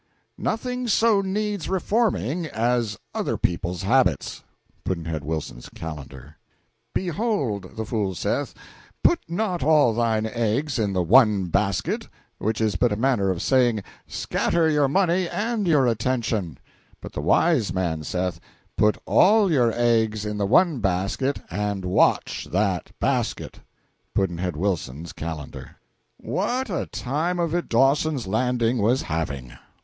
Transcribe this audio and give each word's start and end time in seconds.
Nothing 0.39 0.87
so 0.87 1.21
needs 1.21 1.69
reforming 1.69 2.47
as 2.47 2.97
other 3.13 3.37
people's 3.37 3.83
habits. 3.83 4.43
Pudd'nhead 4.83 5.23
Wilson's 5.23 5.69
Calendar. 5.69 6.37
Behold, 6.95 7.75
the 7.77 7.85
fool 7.85 8.15
saith, 8.15 8.55
"Put 9.03 9.19
not 9.29 9.61
all 9.61 9.93
thine 9.93 10.25
eggs 10.25 10.79
in 10.79 10.93
the 10.93 11.03
one 11.03 11.45
basket" 11.49 12.07
which 12.39 12.59
is 12.59 12.75
but 12.77 12.91
a 12.91 12.95
manner 12.95 13.29
of 13.29 13.43
saying, 13.43 13.83
"Scatter 14.07 14.67
your 14.67 14.87
money 14.87 15.29
and 15.29 15.67
your 15.67 15.85
attention;" 15.85 16.57
but 16.99 17.11
the 17.13 17.21
wise 17.21 17.71
man 17.71 18.03
saith, 18.03 18.39
"Put 18.75 18.97
all 19.05 19.51
your 19.51 19.71
eggs 19.71 20.25
in 20.25 20.39
the 20.39 20.47
one 20.47 20.79
basket 20.79 21.43
and 21.51 21.85
watch 21.85 22.47
that 22.51 22.89
basket" 22.99 23.59
Pudd'nhead 24.15 24.55
Wilson's 24.55 25.13
Calendar. 25.13 25.75
What 26.17 26.71
a 26.71 26.87
time 26.87 27.37
of 27.37 27.53
it 27.53 27.69
Dawson's 27.69 28.25
Landing 28.25 28.79
was 28.79 29.03
having! 29.03 29.53